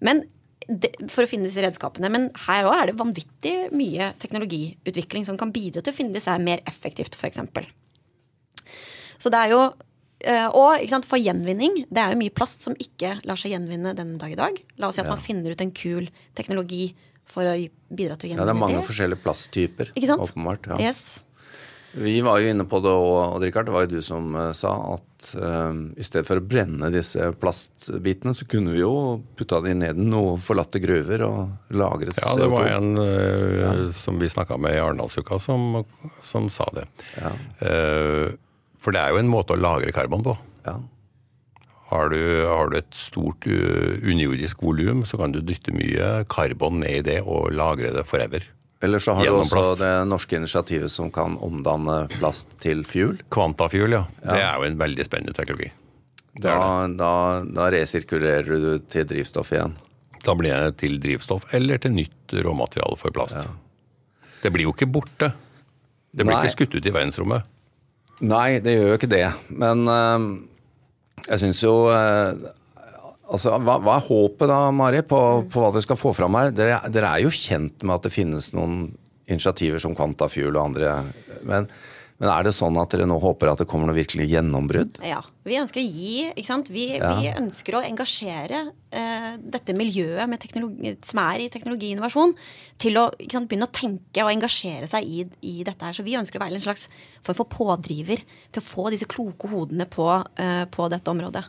Men 0.00 0.24
for 1.10 1.24
å 1.24 1.28
finne 1.30 1.48
disse 1.48 1.62
redskapene. 1.64 2.10
Men 2.12 2.28
her 2.46 2.68
òg 2.68 2.74
er 2.76 2.90
det 2.90 2.98
vanvittig 3.00 3.54
mye 3.76 4.12
teknologiutvikling 4.22 5.26
som 5.28 5.38
kan 5.40 5.52
bidra 5.54 5.82
til 5.82 5.92
å 5.94 5.96
finne 5.96 6.14
disse 6.16 6.30
her 6.30 6.42
mer 6.42 6.62
effektivt, 6.70 7.16
f.eks. 7.18 7.40
Så 9.20 9.32
det 9.32 9.40
er 9.40 9.52
jo 9.54 9.60
eh, 10.24 10.46
og 10.56 10.84
sant, 10.90 11.08
for 11.08 11.20
gjenvinning, 11.20 11.82
det 11.90 12.00
er 12.02 12.14
jo 12.14 12.20
mye 12.22 12.34
plast 12.34 12.64
som 12.64 12.76
ikke 12.80 13.18
lar 13.28 13.40
seg 13.40 13.54
gjenvinne 13.54 13.94
den 13.98 14.16
dag 14.20 14.32
i 14.32 14.38
dag. 14.38 14.60
La 14.80 14.88
oss 14.88 14.96
si 14.98 15.02
at 15.02 15.08
Ja. 15.08 15.14
man 15.16 15.24
finner 15.24 15.52
ut 15.52 15.60
en 15.64 15.72
kul 15.72 16.08
teknologi 16.38 16.94
for 17.30 17.46
å 17.46 17.56
bidra 17.90 18.16
til 18.18 18.30
å 18.30 18.32
gjenvinne 18.32 18.46
det 18.46 18.48
Ja, 18.48 18.52
det 18.52 18.56
er 18.56 18.62
mange 18.66 18.86
forskjellige 18.86 19.22
plasttyper. 19.24 19.92
Ikke 19.94 20.10
sant? 20.10 20.24
Åpenbart. 20.24 20.66
Ja. 20.72 20.80
Yes. 20.90 21.20
Vi 21.94 22.20
var 22.22 22.38
jo 22.40 22.50
inne 22.52 22.64
på 22.70 22.78
det 22.82 22.90
òg, 22.94 23.36
Odd 23.36 23.42
Rikard. 23.42 23.66
Det 23.66 23.74
var 23.74 23.86
jo 23.86 23.96
du 23.96 24.02
som 24.02 24.34
eh, 24.38 24.52
sa 24.54 24.72
at 24.94 25.04
eh, 25.34 25.72
i 26.00 26.04
stedet 26.06 26.26
for 26.28 26.40
å 26.40 26.44
brenne 26.44 26.90
disse 26.94 27.30
plastbitene, 27.40 28.34
så 28.36 28.46
kunne 28.50 28.74
vi 28.74 28.82
jo 28.82 28.92
putta 29.38 29.60
de 29.64 29.74
ned 29.78 29.98
i 30.00 30.06
noen 30.06 30.40
forlatte 30.42 30.82
gruver 30.82 31.24
og 31.26 31.74
lagret 31.76 32.20
Ja, 32.22 32.34
det 32.38 32.50
var 32.52 32.68
en 32.72 32.94
eh, 33.02 33.82
som 33.96 34.20
vi 34.20 34.30
snakka 34.32 34.58
med 34.60 34.76
i 34.76 34.82
Arendalsuka 34.82 35.40
som, 35.42 35.82
som 36.26 36.48
sa 36.52 36.68
det. 36.76 36.86
Ja. 37.18 37.34
Uh, 37.60 38.30
for 38.80 38.96
det 38.96 39.02
er 39.02 39.12
jo 39.12 39.20
en 39.20 39.30
måte 39.30 39.54
å 39.54 39.60
lagre 39.60 39.92
karbon 39.94 40.24
på. 40.24 40.34
Ja. 40.64 40.78
Har 41.90 42.12
du, 42.12 42.20
har 42.46 42.70
du 42.70 42.78
et 42.78 42.94
stort 42.96 43.48
uh, 43.50 43.98
underjordisk 43.98 44.62
volum, 44.64 45.04
så 45.08 45.18
kan 45.20 45.34
du 45.34 45.42
dytte 45.44 45.74
mye 45.74 46.24
karbon 46.30 46.80
ned 46.84 47.02
i 47.02 47.06
det 47.10 47.18
og 47.24 47.50
lagre 47.54 47.92
det 47.96 48.06
forever. 48.08 48.46
Eller 48.82 48.98
så 48.98 49.12
har 49.12 49.26
du 49.26 49.34
også 49.34 49.56
plast. 49.58 49.82
det 49.82 49.92
norske 50.08 50.36
initiativet 50.36 50.90
som 50.92 51.10
kan 51.12 51.36
omdanne 51.44 52.06
plast 52.14 52.54
til 52.64 52.80
fuel. 52.88 53.18
Kvantafuel, 53.28 53.92
ja. 53.98 54.06
Det 54.22 54.40
er 54.40 54.56
jo 54.56 54.68
en 54.70 54.78
veldig 54.80 55.04
spennende 55.04 55.36
teknologi. 55.36 55.68
Da, 56.40 56.86
da, 56.96 57.12
da 57.44 57.66
resirkulerer 57.74 58.48
du 58.48 58.70
til 58.88 59.04
drivstoff 59.10 59.52
igjen. 59.52 59.74
Da 60.24 60.34
blir 60.36 60.54
det 60.54 60.78
til 60.80 60.96
drivstoff 61.00 61.52
eller 61.56 61.80
til 61.82 61.92
nytt 61.96 62.32
råmateriale 62.44 62.96
for 63.00 63.12
plast. 63.12 63.36
Det 64.40 64.52
blir 64.54 64.68
jo 64.68 64.72
ikke 64.72 64.88
borte. 64.88 65.32
Det 66.10 66.24
blir 66.24 66.36
Nei. 66.36 66.44
ikke 66.44 66.56
skutt 66.56 66.76
ut 66.78 66.86
i 66.86 66.94
verdensrommet. 66.94 67.44
Nei, 68.20 68.60
det 68.64 68.74
gjør 68.76 68.90
jo 68.92 68.96
ikke 68.98 69.10
det. 69.12 69.26
Men 69.52 69.84
eh, 69.88 70.24
jeg 71.28 71.42
syns 71.44 71.60
jo 71.64 71.74
eh, 71.92 72.32
Altså, 73.30 73.52
hva, 73.62 73.76
hva 73.78 73.94
er 74.00 74.06
håpet 74.08 74.48
da, 74.50 74.58
Mari, 74.74 75.04
på, 75.06 75.20
på 75.52 75.62
hva 75.62 75.70
dere 75.74 75.84
skal 75.84 75.98
få 76.00 76.10
fram 76.16 76.34
her? 76.38 76.50
Dere, 76.56 76.80
dere 76.90 77.12
er 77.14 77.24
jo 77.24 77.30
kjent 77.34 77.84
med 77.86 77.94
at 78.00 78.08
det 78.08 78.14
finnes 78.14 78.50
noen 78.56 78.80
initiativer 79.30 79.78
som 79.82 79.94
Quantafuel 79.94 80.50
og 80.56 80.64
andre. 80.72 80.94
Men, 81.46 81.68
men 82.18 82.28
er 82.32 82.48
det 82.48 82.52
sånn 82.56 82.76
at 82.82 82.90
dere 82.92 83.06
nå 83.08 83.20
håper 83.22 83.52
at 83.52 83.62
det 83.62 83.68
kommer 83.70 83.86
noe 83.90 83.96
virkelig 84.00 84.26
gjennombrudd? 84.32 84.98
Ja. 85.06 85.20
Vi 85.46 85.56
ønsker 85.60 85.80
å 85.80 85.86
gi 85.86 86.16
ikke 86.34 86.48
sant? 86.50 86.68
Vi, 86.74 86.88
Ja. 86.98 87.14
vi 87.20 87.30
ønsker 87.30 87.78
å 87.78 87.84
engasjere 87.86 88.64
eh, 88.90 89.09
dette 89.38 89.74
miljøet 89.76 90.46
som 91.06 91.20
er 91.22 91.44
i 91.44 91.50
teknologiinnovasjon, 91.52 92.34
til 92.80 92.98
å 93.00 93.06
sant, 93.30 93.48
begynne 93.50 93.68
å 93.68 93.74
tenke 93.74 94.24
og 94.24 94.32
engasjere 94.32 94.88
seg 94.90 95.06
i, 95.06 95.24
i 95.46 95.54
dette 95.66 95.84
her. 95.84 95.96
Så 95.96 96.06
vi 96.06 96.18
ønsker 96.18 96.40
å 96.40 96.44
være 96.44 96.58
en 96.58 96.64
slags 96.64 96.88
form 97.26 97.38
for 97.42 97.50
pådriver 97.52 98.24
til 98.24 98.62
å 98.62 98.66
få 98.66 98.88
disse 98.94 99.08
kloke 99.10 99.50
hodene 99.52 99.86
på, 99.90 100.08
uh, 100.08 100.64
på 100.72 100.90
dette 100.92 101.12
området. 101.12 101.46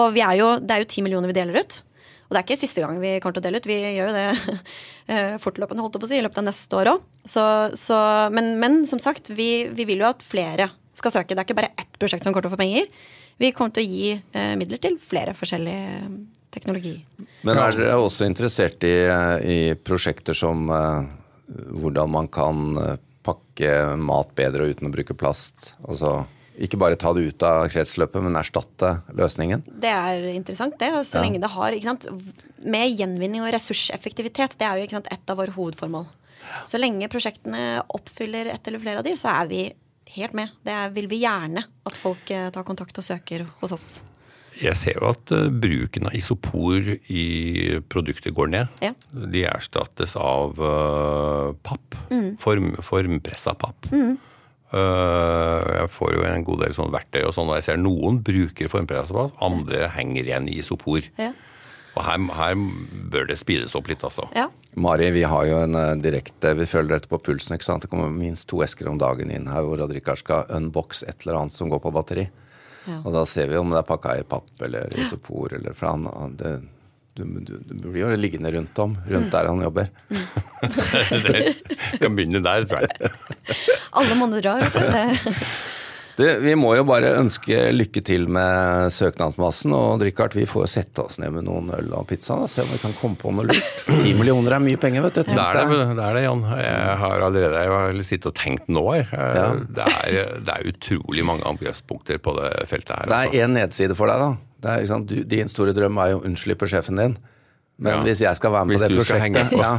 Og 0.00 0.18
er 0.18 0.34
jo, 0.38 0.50
det 0.62 0.76
er 0.76 0.84
jo 0.84 0.90
ti 0.90 1.04
millioner 1.04 1.30
vi 1.30 1.38
deler 1.40 1.60
ut. 1.60 1.80
Og 2.30 2.36
det 2.36 2.38
er 2.38 2.46
ikke 2.46 2.60
siste 2.60 2.82
gang 2.84 3.00
vi 3.02 3.16
kommer 3.18 3.34
til 3.34 3.42
å 3.42 3.46
dele 3.48 3.58
ut. 3.58 3.66
Vi 3.66 3.78
gjør 3.80 4.12
jo 4.12 4.14
det 4.14 4.26
eh, 5.10 5.32
fortløpende, 5.42 5.82
holdt 5.82 5.96
jeg 5.98 6.04
på 6.04 6.06
å 6.06 6.10
si, 6.12 6.20
i 6.20 6.22
løpet 6.22 6.38
av 6.38 6.46
neste 6.46 6.78
år 6.78 6.92
òg. 6.92 7.08
Men, 8.36 8.52
men 8.62 8.84
som 8.86 9.02
sagt, 9.02 9.32
vi, 9.34 9.66
vi 9.74 9.86
vil 9.88 10.04
jo 10.04 10.12
at 10.12 10.22
flere 10.22 10.68
skal 11.00 11.14
søke. 11.16 11.34
Det 11.34 11.42
er 11.42 11.48
ikke 11.48 11.58
bare 11.62 11.72
ett 11.80 11.98
prosjekt 12.00 12.26
som 12.26 12.34
kommer 12.34 12.46
til 12.46 12.52
å 12.52 12.56
få 12.56 12.60
penger. 12.62 12.90
Vi 13.40 13.52
kommer 13.56 13.74
til 13.76 13.86
å 13.86 13.90
gi 13.90 14.10
eh, 14.16 14.52
midler 14.60 14.80
til 14.82 14.98
flere 15.02 15.34
forskjellige 15.36 16.00
eh, 16.00 16.10
teknologi. 16.54 16.96
Men 17.46 17.60
er 17.62 17.76
dere 17.78 18.00
også 18.00 18.26
interessert 18.28 18.84
i, 18.88 18.96
i 19.46 19.60
prosjekter 19.86 20.36
som 20.36 20.66
eh, 20.74 21.08
hvordan 21.80 22.12
man 22.12 22.28
kan 22.32 22.66
eh, 22.80 22.98
pakke 23.26 23.72
mat 24.00 24.34
bedre 24.38 24.68
uten 24.72 24.88
å 24.88 24.92
bruke 24.94 25.16
plast? 25.18 25.74
Altså 25.86 26.20
ikke 26.60 26.76
bare 26.80 26.98
ta 27.00 27.12
det 27.16 27.22
ut 27.30 27.44
av 27.46 27.62
kretsløpet, 27.72 28.20
men 28.20 28.36
erstatte 28.36 28.90
løsningen? 29.16 29.62
Det 29.80 29.88
er 29.88 30.26
interessant, 30.34 30.74
det. 30.80 30.90
Og 30.92 31.06
så 31.08 31.16
Ja. 31.16 31.22
lenge 31.24 31.40
det 31.40 31.48
har 31.54 31.72
ikke 31.72 31.88
sant, 31.88 32.06
Med 32.60 32.92
gjenvinning 32.92 33.40
og 33.40 33.54
ressurseffektivitet, 33.54 34.58
det 34.60 34.66
er 34.68 34.76
jo 34.76 34.90
sant, 34.92 35.06
et 35.08 35.30
av 35.32 35.38
våre 35.40 35.54
hovedformål. 35.54 36.04
Så 36.68 36.76
lenge 36.76 37.08
prosjektene 37.08 37.80
oppfyller 37.88 38.50
ett 38.52 38.68
eller 38.68 38.82
flere 38.82 39.00
av 39.00 39.06
de, 39.06 39.14
så 39.16 39.30
er 39.32 39.48
vi 39.48 39.62
helt 40.16 40.36
med. 40.36 40.52
Det 40.66 40.76
vil 40.96 41.10
vi 41.10 41.22
gjerne 41.24 41.64
at 41.86 41.98
folk 41.98 42.30
eh, 42.34 42.48
tar 42.54 42.66
kontakt 42.66 42.98
og 43.00 43.06
søker 43.06 43.46
hos 43.62 43.74
oss. 43.76 43.88
Jeg 44.60 44.74
ser 44.76 44.98
jo 44.98 45.10
at 45.12 45.32
eh, 45.34 45.50
bruken 45.62 46.08
av 46.10 46.16
isopor 46.18 46.90
i 47.12 47.26
produkter 47.92 48.34
går 48.34 48.50
ned. 48.54 48.80
Ja. 48.84 48.94
De 49.10 49.44
erstattes 49.48 50.16
av 50.18 50.56
papp. 51.62 51.94
papp. 52.10 52.18
Form, 52.42 52.74
formpressa 52.84 53.54
papp. 53.58 53.88
Mm. 53.90 54.18
jeg 54.70 55.86
får 55.90 56.12
jo 56.14 56.20
en 56.22 56.44
god 56.46 56.60
del 56.62 56.74
sånn 56.76 56.92
verktøy 56.94 57.24
og 57.26 57.32
sånn, 57.34 57.48
og 57.50 57.56
jeg 57.58 57.64
ser 57.66 57.80
noen 57.80 58.20
bruker 58.22 58.70
formpressa 58.70 59.16
papp, 59.16 59.32
andre 59.42 59.88
henger 59.96 60.28
igjen 60.28 60.46
i 60.50 60.60
isopor. 60.62 61.08
Ja. 61.18 61.32
Og 62.00 62.06
her, 62.06 62.22
her 62.32 62.60
bør 63.12 63.26
det 63.28 63.36
speedes 63.36 63.76
opp 63.76 63.90
litt, 63.90 64.02
altså. 64.06 64.24
Ja. 64.32 64.46
Mari, 64.80 65.10
vi 65.12 65.26
har 65.28 65.48
jo 65.48 65.58
en 65.64 65.76
eh, 65.76 65.96
direkte 66.00 66.54
Vi 66.56 66.68
følger 66.70 66.94
dette 66.96 67.10
på 67.10 67.18
pulsen. 67.20 67.56
ikke 67.56 67.66
sant? 67.66 67.84
Det 67.84 67.90
kommer 67.92 68.12
minst 68.14 68.48
to 68.48 68.62
esker 68.64 68.88
om 68.88 69.00
dagen 69.00 69.32
inn 69.34 69.50
her 69.50 69.66
hvor 69.66 69.82
Odd-Rikard 69.84 70.22
skal 70.22 70.48
unbox 70.56 71.04
et 71.04 71.26
eller 71.26 71.42
annet 71.42 71.56
som 71.56 71.68
går 71.72 71.82
på 71.84 71.92
batteri. 71.92 72.28
Ja. 72.86 73.02
Og 73.04 73.12
da 73.12 73.26
ser 73.28 73.50
vi 73.50 73.60
om 73.60 73.72
det 73.74 73.82
er 73.82 73.88
pakka 73.88 74.16
i 74.16 74.26
papp 74.26 74.64
eller 74.64 74.94
isopor 74.96 75.52
eller 75.58 75.76
fra 75.76 75.92
han 75.92 76.38
det, 76.40 76.54
du, 77.18 77.24
du, 77.44 77.56
du 77.66 77.88
blir 77.90 78.04
jo 78.06 78.16
liggende 78.16 78.52
rundt 78.54 78.78
om, 78.80 78.94
rundt 79.10 79.34
der 79.34 79.48
han 79.50 79.60
jobber. 79.60 79.90
det 81.26 81.98
kan 82.00 82.16
begynne 82.16 82.40
der, 82.44 82.64
tror 82.70 82.86
jeg. 82.86 83.10
Alle 83.98 84.16
monner 84.16 84.40
drar. 84.40 84.64
altså. 84.64 84.80
det, 84.94 85.34
Du, 86.20 86.24
vi 86.44 86.52
må 86.58 86.74
jo 86.76 86.82
bare 86.84 87.14
ønske 87.16 87.56
lykke 87.72 88.02
til 88.04 88.26
med 88.28 88.90
søknadsmassen. 88.92 89.72
Og 89.72 90.02
Richard, 90.04 90.34
vi 90.36 90.44
får 90.48 90.66
sette 90.68 91.04
oss 91.06 91.16
ned 91.22 91.32
med 91.32 91.46
noen 91.46 91.70
øl 91.78 91.88
og 91.96 92.04
pizza 92.10 92.36
og 92.36 92.50
se 92.52 92.60
om 92.64 92.68
vi 92.74 92.80
kan 92.82 92.92
komme 92.98 93.16
på 93.20 93.32
noe 93.32 93.46
lurt. 93.48 93.70
Ti 94.04 94.12
millioner 94.18 94.58
er 94.58 94.62
mye 94.64 94.80
penger, 94.82 95.06
vet 95.08 95.16
du. 95.20 95.22
Det 95.32 95.38
er 95.40 95.60
det, 95.62 95.78
det 95.96 96.04
er 96.10 96.18
det, 96.18 96.24
Jan. 96.26 96.44
Jeg 96.60 96.98
har 97.04 97.24
allerede 97.30 97.64
jeg 97.64 97.72
har 97.76 98.02
sittet 98.10 98.28
og 98.32 98.36
tenkt 98.38 98.68
nå. 98.68 98.84
jeg. 98.98 99.08
Eh, 99.16 99.32
Ja. 99.40 99.48
Det, 99.80 99.86
er, 99.88 100.30
det 100.44 100.54
er 100.58 100.68
utrolig 100.74 101.24
mange 101.24 101.46
angrepspunkter 101.48 102.18
på 102.20 102.34
det 102.36 102.50
feltet 102.68 102.92
her. 102.98 103.08
Det 103.08 103.16
er 103.16 103.28
altså. 103.30 103.40
én 103.46 103.54
nedside 103.56 103.96
for 103.96 104.10
deg, 104.12 104.20
da. 104.26 104.30
Det 104.60 104.70
er, 104.74 104.82
ikke 104.84 104.92
sant? 104.92 105.08
Du, 105.08 105.22
din 105.36 105.48
store 105.48 105.72
drøm 105.76 105.98
er 106.04 106.12
jo 106.12 106.18
å 106.20 106.24
unnslippe 106.28 106.68
sjefen 106.68 107.00
din. 107.00 107.14
Men 107.80 107.94
Ja. 107.94 108.02
hvis 108.04 108.20
jeg 108.20 108.36
skal 108.36 108.52
være 108.52 108.68
med 108.68 108.76
Hvis 108.76 108.82
på 108.84 108.88
det 108.92 108.98
prosjektet 109.00 109.54
på. 109.54 109.60
ja, 109.64 109.70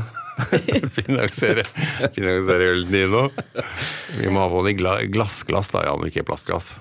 finansiere, 0.97 1.63
finansiere 2.15 2.69
ølen 2.75 2.91
din 2.93 3.11
nå. 3.13 3.25
Vi 4.19 4.29
må 4.33 4.43
ha 4.45 4.49
på 4.51 4.63
det 4.67 4.77
glassglass, 5.13 5.69
da, 5.73 5.83
Jan, 5.87 5.99
og 6.01 6.07
ikke 6.11 6.25
plastglass. 6.27 6.73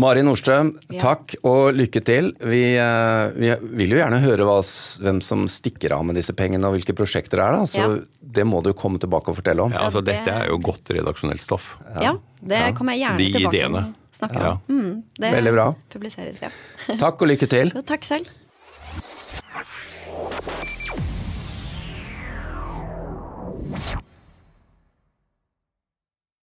Mari 0.00 0.22
Nordstrøm, 0.24 0.70
Ja. 0.94 0.98
takk 1.02 1.34
og 1.44 1.74
lykke 1.76 2.00
til. 2.02 2.30
Vi, 2.40 2.62
eh, 2.80 3.32
vi 3.36 3.50
vil 3.82 3.90
jo 3.92 3.98
gjerne 4.00 4.22
høre 4.22 4.46
hva, 4.48 4.54
hvem 5.04 5.18
som 5.22 5.42
stikker 5.52 5.92
av 5.92 6.06
med 6.08 6.16
disse 6.16 6.32
pengene 6.32 6.64
og 6.70 6.72
hvilke 6.78 6.94
prosjekter 6.96 7.36
det 7.36 7.44
er. 7.44 7.52
da, 7.52 7.66
Så 7.68 7.82
Ja. 7.82 7.98
det 8.38 8.46
må 8.48 8.62
du 8.64 8.72
komme 8.72 8.96
tilbake 8.98 9.28
og 9.28 9.36
fortelle 9.36 9.60
om. 9.60 9.70
Ja, 9.76 9.84
altså, 9.90 10.00
Dette 10.02 10.28
er 10.32 10.46
jo 10.48 10.56
godt 10.58 10.88
redaksjonelt 10.88 11.44
stoff. 11.44 11.76
ja, 12.00 12.14
det 12.42 12.74
kommer 12.76 12.96
jeg 12.96 13.04
gjerne 13.04 13.18
De 13.18 13.32
tilbake 13.32 13.52
ideene. 13.52 13.84
å 13.92 14.18
snakke 14.18 14.40
Ja. 14.40 14.50
om. 14.52 14.60
Mm, 14.70 15.02
det 15.20 15.32
Veldig 15.36 15.52
bra. 15.52 15.74
publiseres, 15.92 16.40
ja. 16.40 16.48
Takk 16.96 17.20
og 17.20 17.28
lykke 17.28 17.46
til. 17.48 17.70
Jo, 17.76 17.82
takk 17.82 18.04
selv. 18.04 18.26
you 23.68 24.07